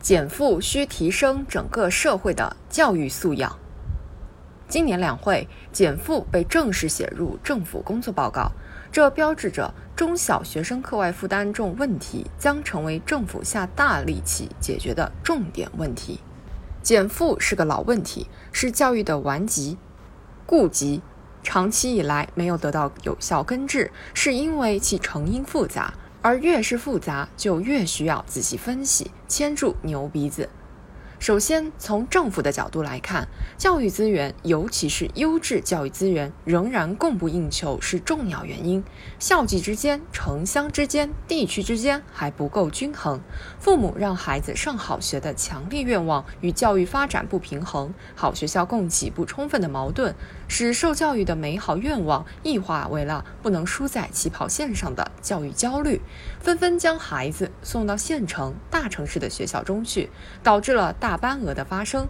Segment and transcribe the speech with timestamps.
[0.00, 3.58] 减负需提升整个社会的教育素养。
[4.68, 8.52] 今年两会，减负被正式写入政府工作报告，
[8.92, 16.20] 这标志着中小学生课外负担重问题将成为政府下大力气解决的重点问题。
[16.82, 19.76] 减负是个老问题，是教育的顽疾、
[20.46, 21.00] 痼疾，
[21.42, 25.94] 长期以来没有得到有效根治，是因为其成因复杂。
[26.28, 30.46] 而越是复杂，就越需要仔细分析，牵住牛鼻子。
[31.18, 33.26] 首先，从政府的角度来看，
[33.58, 38.84] 教育资源，尤其是优质教育资源，仍然供不应求是重要原因。
[39.18, 43.20] 校际之间、城乡之间、地区之间还不够均衡，
[43.58, 50.14] 父母让孩子上好学的强烈愿望与教育发展不平衡，好学校供给不充分的矛盾，
[50.46, 56.00] 使受教育的美好愿望异化为了不能输在起跑线上的教育焦虑，
[56.40, 60.08] 纷纷将孩子送到县城、大城市的学校中去，
[60.44, 61.07] 导致了大。
[61.08, 62.06] 大班额的发生，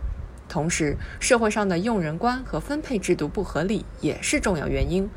[0.48, 5.08] 同时社会上的用人观和分配制度不合理也是重要原因。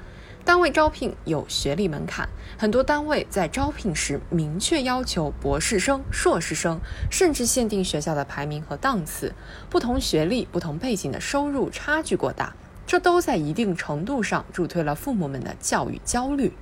[0.45, 2.29] 单位招聘有学历门槛，
[2.59, 6.79] 很多单位在招聘时明确要求博士生、硕士生，
[7.09, 9.33] 甚至限定学校的排名和档次。
[9.67, 12.53] 不同学历、不同背景的收入差距过大，
[12.85, 16.53] 这都在一定程度上助推了父母们的教育焦虑。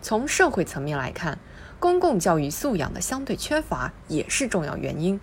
[0.00, 1.40] 从社会层面来看，
[1.80, 5.18] 公共教育素养的相对缺乏也是重要原因。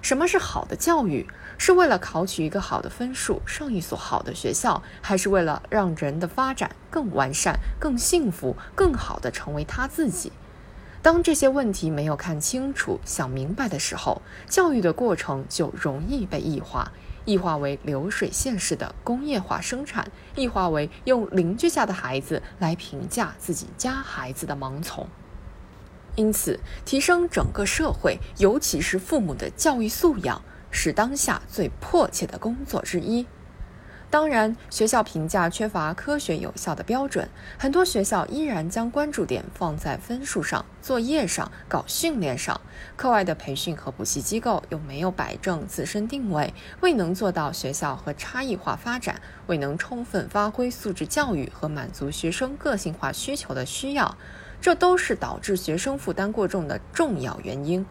[0.00, 1.26] 什么是好的教育？
[1.58, 10.30] 是为了考取一个好的分数，上一所好的学校，还是为了让人的发展更完善、更幸福、更好的成为他自己？
[11.00, 16.92] 当这些问题没有看清楚、想明白的时候，教育的过程就容易被异化，
[17.24, 25.08] 异化为流水线式的工业化生产，异化为用邻居家的孩子来评价自己家孩子的盲从。
[26.16, 33.26] 因此，提升整个社会，尤其是父母的教育素养，是当下最迫切的工作之一。
[34.08, 42.58] 当然，学校评价缺乏科学有效的标准，很多学校依然将关注点放在分数上、作业上、搞训练上，
[42.94, 54.16] 课外的培训和补习机构又没有摆正自身定位，未能做到学校和差异化发展，未能充分发挥素质教育和满足学生个性化需求的需要。
[54.60, 57.86] 这都是导致学生负担过重的重要原因。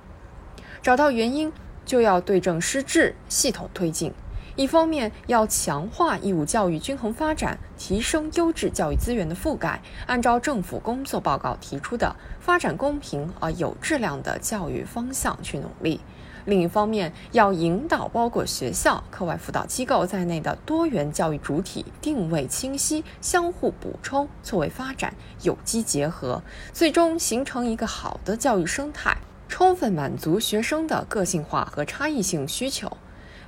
[0.82, 1.52] 找到原因，
[1.86, 4.14] 就要对症施治，系统推进。
[4.56, 16.00] 一方面要强化义务教育均衡发展，提升优质教育资源的覆盖，按照政府工作报告提出的发展公平而有质量的教育方向去努力。
[16.46, 26.42] 另一方面，要引导包括学校、课外辅导机构在内的多元教育主体定位清晰、相互补充、错位发展、有机结合，
[26.72, 29.18] 最终形成一个好的教育生态，
[29.50, 32.96] 充分满足学生的个性化和差异性需求。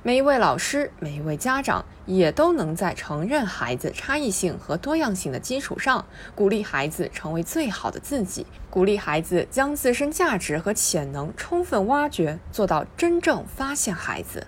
[0.04, 6.04] 每一位老师、每一位家长也都能在承认孩子差异性和多样性的基础上，
[6.36, 14.46] 鼓励孩子成为最好的自己，鼓励孩子将自身价值和潜能充分挖掘，做到真正发现孩子。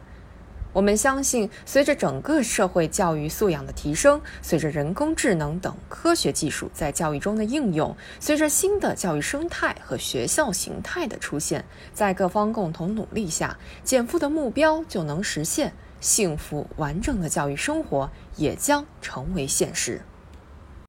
[0.73, 20.01] 我们相信，随着整个社会教育素养的提升，随着人工智能等科学技术在教育中的应用，随着新的教育生态和学校形态的出现，在各方共同努力下，减负的目标就能实现，幸福完整的教育生活也将成为现实。